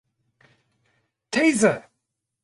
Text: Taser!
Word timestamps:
Taser! 1.31 1.77